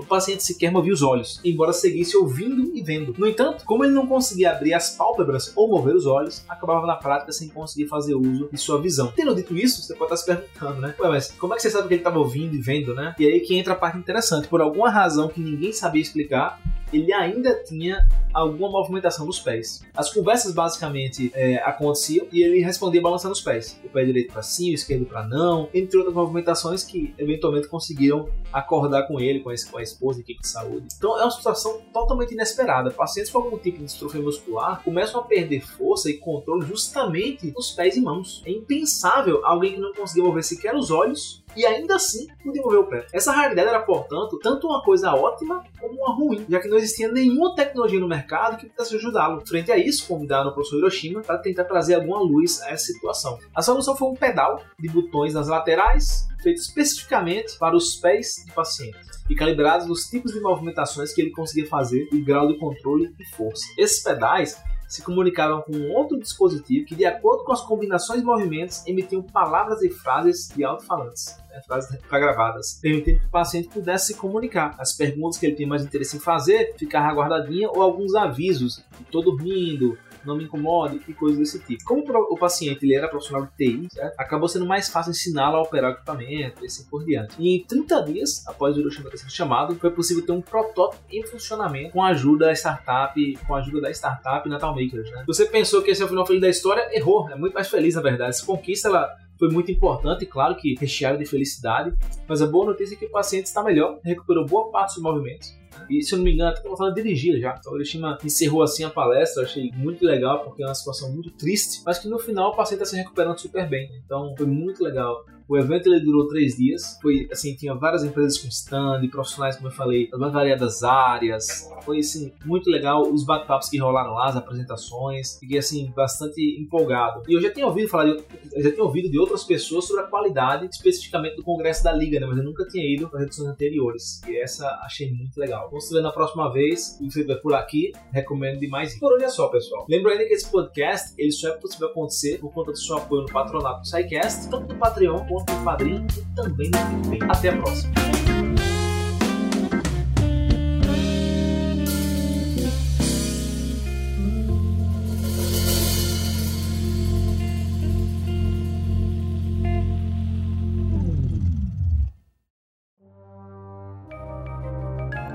o 0.00 0.06
paciente 0.06 0.42
sequer 0.42 0.70
movia 0.70 0.92
os 0.92 1.02
olhos, 1.02 1.40
embora 1.44 1.72
seguisse 1.72 2.16
ouvindo 2.16 2.74
e 2.74 2.82
vendo. 2.82 3.14
No 3.18 3.26
entanto, 3.26 3.64
como 3.64 3.84
ele 3.84 3.92
não 3.92 4.06
conseguia 4.06 4.52
abrir 4.52 4.74
as 4.74 4.90
pálpebras 4.96 5.52
ou 5.54 5.68
mover 5.68 5.94
os 5.94 6.06
olhos, 6.06 6.42
acabava 6.48 6.86
na 6.86 6.96
prática 6.96 7.32
sem 7.32 7.48
conseguir 7.48 7.86
fazer 7.88 8.14
uso 8.14 8.48
de 8.50 8.58
sua 8.58 8.80
visão. 8.80 9.12
Tendo 9.14 9.34
dito 9.34 9.56
isso, 9.56 9.82
você 9.82 9.94
pode 9.94 10.12
estar 10.12 10.16
se 10.16 10.26
perguntando, 10.26 10.80
né? 10.80 10.94
Ué, 10.98 11.08
mas 11.08 11.30
como 11.32 11.52
é 11.52 11.56
que 11.56 11.62
você 11.62 11.70
sabe 11.70 11.88
que 11.88 11.94
ele 11.94 12.00
estava 12.00 12.18
ouvindo 12.18 12.54
e 12.54 12.60
vendo, 12.60 12.94
né? 12.94 13.14
E 13.18 13.26
aí 13.26 13.40
que 13.40 13.56
entra 13.56 13.74
a 13.74 13.76
parte 13.76 13.98
interessante. 13.98 14.48
Por 14.48 14.60
alguma 14.60 14.90
razão 14.90 15.28
que 15.28 15.40
ninguém 15.40 15.72
sabia 15.72 16.00
explicar, 16.00 16.60
ele 16.92 17.12
ainda 17.12 17.54
tinha 17.64 18.06
alguma 18.32 18.70
movimentação 18.70 19.26
nos 19.26 19.40
pés. 19.40 19.84
As 19.94 20.12
conversas 20.12 20.54
basicamente 20.54 21.30
é, 21.34 21.56
aconteciam 21.56 22.26
e 22.32 22.42
ele 22.42 22.60
respondia 22.60 23.00
balançando 23.00 23.32
os 23.32 23.40
pés. 23.40 23.80
O 23.84 23.88
pé 23.88 24.04
direito 24.04 24.32
para 24.32 24.42
sim, 24.42 24.70
o 24.70 24.74
esquerdo 24.74 25.04
para 25.06 25.26
não, 25.26 25.68
entre 25.74 25.96
outras 25.96 26.14
movimentações 26.14 26.84
que 26.84 27.14
eventualmente 27.18 27.68
conseguiram 27.68 28.28
acordar 28.52 29.06
com 29.06 29.20
ele, 29.20 29.40
com 29.40 29.50
a, 29.50 29.54
com 29.70 29.78
a 29.78 29.82
esposa, 29.82 30.20
equipe 30.20 30.40
de 30.40 30.48
saúde. 30.48 30.86
Então 30.96 31.18
é 31.18 31.22
uma 31.22 31.30
situação 31.30 31.80
totalmente 31.92 32.32
inesperada. 32.32 32.90
Pacientes 32.90 33.30
com 33.30 33.38
algum 33.38 33.58
tipo 33.58 33.78
de 33.78 33.84
distrofia 33.84 34.22
muscular 34.22 34.82
começam 34.84 35.20
a 35.20 35.24
perder 35.24 35.60
força 35.60 36.10
e 36.10 36.14
controle 36.14 36.66
justamente 36.66 37.52
nos 37.54 37.70
pés 37.70 37.96
e 37.96 38.00
mãos. 38.00 38.42
É 38.46 38.50
impensável 38.50 39.44
alguém 39.44 39.74
que 39.74 39.80
não 39.80 39.92
conseguia 39.92 40.24
mover 40.24 40.44
sequer 40.44 40.74
os 40.74 40.90
olhos 40.90 41.39
e 41.56 41.66
ainda 41.66 41.96
assim 41.96 42.26
podia 42.42 42.62
mover 42.62 42.78
o 42.78 42.86
pé. 42.86 43.06
Essa 43.12 43.32
raridade 43.32 43.68
era, 43.68 43.80
portanto, 43.80 44.38
tanto 44.42 44.66
uma 44.66 44.82
coisa 44.82 45.12
ótima 45.14 45.62
como 45.80 45.94
uma 45.94 46.14
ruim, 46.14 46.46
já 46.48 46.60
que 46.60 46.68
não 46.68 46.76
existia 46.76 47.10
nenhuma 47.10 47.54
tecnologia 47.54 48.00
no 48.00 48.08
mercado 48.08 48.56
que 48.56 48.66
pudesse 48.66 48.96
ajudá-lo. 48.96 49.46
Frente 49.46 49.72
a 49.72 49.76
isso, 49.76 50.06
convidaram 50.06 50.50
o 50.50 50.54
professor 50.54 50.78
Hiroshima 50.78 51.20
para 51.20 51.38
tentar 51.38 51.64
trazer 51.64 51.94
alguma 51.94 52.20
luz 52.20 52.60
a 52.62 52.70
essa 52.70 52.86
situação. 52.86 53.38
A 53.54 53.62
solução 53.62 53.96
foi 53.96 54.08
um 54.08 54.14
pedal 54.14 54.62
de 54.78 54.88
botões 54.88 55.34
nas 55.34 55.48
laterais, 55.48 56.28
feito 56.42 56.58
especificamente 56.58 57.58
para 57.58 57.76
os 57.76 57.96
pés 57.96 58.44
do 58.46 58.52
paciente 58.52 58.98
e 59.28 59.34
calibrados 59.34 59.86
nos 59.86 60.08
tipos 60.08 60.32
de 60.32 60.40
movimentações 60.40 61.12
que 61.12 61.20
ele 61.20 61.30
conseguia 61.30 61.66
fazer 61.68 62.08
e 62.12 62.20
grau 62.20 62.48
de 62.48 62.58
controle 62.58 63.14
e 63.18 63.24
força. 63.36 63.64
Esses 63.78 64.02
pedais 64.02 64.60
se 64.90 65.02
comunicavam 65.02 65.62
com 65.62 65.88
outro 65.90 66.18
dispositivo 66.18 66.84
que, 66.84 66.96
de 66.96 67.04
acordo 67.04 67.44
com 67.44 67.52
as 67.52 67.60
combinações 67.60 68.18
de 68.18 68.26
movimentos, 68.26 68.84
emitiam 68.88 69.22
palavras 69.22 69.80
e 69.82 69.88
frases 69.88 70.48
de 70.54 70.64
alto-falantes, 70.64 71.38
né, 71.48 71.62
frases 71.64 71.96
gravadas, 72.10 72.80
permitindo 72.82 73.20
que 73.20 73.26
o 73.26 73.30
paciente 73.30 73.68
pudesse 73.68 74.08
se 74.08 74.14
comunicar. 74.14 74.74
As 74.80 74.92
perguntas 74.92 75.38
que 75.38 75.46
ele 75.46 75.54
tinha 75.54 75.68
mais 75.68 75.84
interesse 75.84 76.16
em 76.16 76.20
fazer 76.20 76.74
ficavam 76.76 77.14
guardadinhas 77.14 77.70
ou 77.72 77.82
alguns 77.82 78.16
avisos: 78.16 78.84
estou 79.00 79.22
dormindo, 79.22 79.96
não 80.26 80.36
me 80.36 80.44
incomode 80.44 81.00
e 81.06 81.12
coisas 81.12 81.38
desse 81.38 81.58
tipo. 81.60 81.84
Como 81.84 82.04
o 82.30 82.36
paciente 82.36 82.84
ele 82.84 82.94
era 82.94 83.08
profissional 83.08 83.46
de 83.46 83.52
TI, 83.56 83.88
certo? 83.90 84.14
acabou 84.18 84.48
sendo 84.48 84.66
mais 84.66 84.88
fácil 84.88 85.10
ensiná-lo 85.10 85.56
a 85.56 85.62
operar 85.62 85.90
o 85.90 85.94
equipamento 85.94 86.62
e 86.62 86.66
assim 86.66 86.84
por 86.84 87.04
diante. 87.04 87.34
E 87.38 87.56
em 87.56 87.64
30 87.64 88.02
dias 88.02 88.46
após 88.46 88.76
o 88.76 88.80
Hiroshima 88.80 89.10
ter 89.10 89.18
sido 89.18 89.30
chamado, 89.30 89.74
foi 89.76 89.90
possível 89.90 90.24
ter 90.24 90.32
um 90.32 90.40
protótipo 90.40 91.02
em 91.10 91.24
funcionamento 91.26 91.92
com 91.92 92.02
a 92.02 92.08
ajuda 92.08 92.46
da 92.46 92.52
startup, 92.52 93.38
com 93.46 93.54
a 93.54 93.58
ajuda 93.58 93.82
da 93.82 93.90
startup 93.90 94.48
Natal 94.48 94.74
Makers. 94.74 95.10
Né? 95.10 95.24
Você 95.26 95.46
pensou 95.46 95.82
que 95.82 95.90
esse 95.90 96.02
é 96.02 96.04
o 96.04 96.08
final 96.08 96.26
feliz 96.26 96.40
da 96.40 96.48
história? 96.48 96.88
Errou, 96.92 97.28
é 97.30 97.36
muito 97.36 97.54
mais 97.54 97.68
feliz 97.68 97.94
na 97.94 98.02
verdade. 98.02 98.30
Essa 98.30 98.46
conquista 98.46 98.88
ela 98.88 99.08
foi 99.40 99.48
muito 99.48 99.72
importante, 99.72 100.24
claro 100.26 100.54
que 100.54 100.76
recheada 100.78 101.18
de 101.18 101.24
felicidade, 101.24 101.92
mas 102.28 102.40
a 102.40 102.46
boa 102.46 102.66
notícia 102.66 102.94
é 102.94 102.96
que 102.96 103.06
o 103.06 103.10
paciente 103.10 103.46
está 103.46 103.64
melhor, 103.64 103.98
recuperou 104.04 104.46
boa 104.46 104.70
parte 104.70 104.94
dos 104.94 105.02
movimentos 105.02 105.58
e 105.88 106.02
se 106.02 106.12
eu 106.12 106.18
não 106.18 106.24
me 106.24 106.32
engano, 106.32 106.52
estava 106.52 106.76
falando 106.76 106.94
de 106.94 107.02
dirigir 107.02 107.40
já. 107.40 107.56
Então 107.58 107.72
o 107.72 107.76
Hiroshima 107.76 108.18
encerrou 108.24 108.62
assim 108.62 108.84
a 108.84 108.90
palestra, 108.90 109.42
achei 109.42 109.70
muito 109.74 110.04
legal, 110.04 110.40
porque 110.44 110.62
é 110.62 110.66
uma 110.66 110.74
situação 110.74 111.12
muito 111.12 111.30
triste, 111.30 111.82
mas 111.84 111.98
que 111.98 112.08
no 112.08 112.18
final 112.18 112.50
o 112.50 112.56
paciente 112.56 112.82
está 112.82 112.90
se 112.90 112.96
recuperando 112.96 113.38
super 113.38 113.68
bem. 113.68 113.90
Então 114.04 114.34
foi 114.36 114.46
muito 114.46 114.82
legal. 114.84 115.24
O 115.50 115.58
evento 115.58 115.88
ele 115.88 115.98
durou 115.98 116.28
três 116.28 116.56
dias. 116.56 116.96
Foi 117.02 117.28
assim, 117.32 117.56
tinha 117.56 117.74
várias 117.74 118.04
empresas 118.04 118.38
com 118.38 118.46
stand, 118.46 119.08
profissionais, 119.10 119.56
como 119.56 119.66
eu 119.66 119.72
falei, 119.72 120.08
das 120.08 120.20
mais 120.20 120.32
variadas 120.32 120.84
áreas. 120.84 121.68
Foi 121.84 121.98
assim, 121.98 122.32
muito 122.44 122.70
legal 122.70 123.02
os 123.02 123.24
bate-papos 123.24 123.68
que 123.68 123.76
rolaram 123.76 124.14
lá, 124.14 124.28
as 124.28 124.36
apresentações. 124.36 125.40
Fiquei 125.40 125.58
assim, 125.58 125.90
bastante 125.90 126.40
empolgado. 126.56 127.24
E 127.28 127.34
eu 127.34 127.42
já 127.42 127.50
tinha 127.50 127.66
ouvido 127.66 127.88
falar 127.88 128.04
de, 128.04 128.22
já 128.62 128.70
tinha 128.70 128.84
ouvido 128.84 129.10
de 129.10 129.18
outras 129.18 129.42
pessoas 129.42 129.86
sobre 129.86 130.04
a 130.04 130.06
qualidade 130.06 130.68
especificamente 130.70 131.34
do 131.34 131.42
Congresso 131.42 131.82
da 131.82 131.92
Liga, 131.92 132.20
né? 132.20 132.26
Mas 132.26 132.38
eu 132.38 132.44
nunca 132.44 132.64
tinha 132.68 132.86
ido 132.86 133.08
para 133.08 133.24
edições 133.24 133.48
anteriores. 133.48 134.20
E 134.28 134.36
essa 134.36 134.68
achei 134.84 135.10
muito 135.10 135.36
legal. 135.36 135.68
Vamos 135.68 135.88
se 135.88 135.92
ver 135.92 136.00
na 136.00 136.12
próxima 136.12 136.52
vez. 136.52 136.80
Se 136.80 137.10
você 137.10 137.22
estiver 137.22 137.40
por 137.40 137.54
aqui, 137.54 137.90
recomendo 138.12 138.60
demais. 138.60 138.96
Por 139.00 139.14
hoje 139.14 139.24
é 139.24 139.28
só, 139.28 139.48
pessoal. 139.48 139.84
Lembra 139.88 140.12
ainda 140.12 140.26
que 140.26 140.34
esse 140.34 140.48
podcast 140.48 141.12
ele 141.18 141.32
só 141.32 141.48
é 141.48 141.52
possível 141.56 141.88
acontecer 141.88 142.38
por 142.38 142.52
conta 142.52 142.70
do 142.70 142.78
seu 142.78 142.96
apoio 142.96 143.22
no 143.22 143.32
patronato 143.32 143.80
do 143.80 143.88
SciCast, 143.88 144.48
tanto 144.48 144.72
no 144.72 144.78
Patreon 144.78 145.26
quanto 145.26 145.39
Padrim 145.64 146.06
e 146.16 146.34
também 146.34 146.70
no. 146.70 147.32
Até 147.32 147.50
a 147.50 147.56
próxima. 147.56 148.00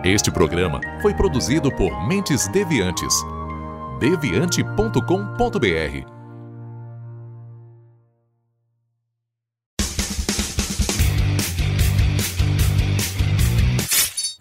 Este 0.05 0.29
programa 0.29 0.79
foi 1.01 1.15
produzido 1.15 1.71
por 1.71 2.07
Mentes 2.07 2.47
Deviantes. 2.49 3.11
deviante.com.br 3.99 6.14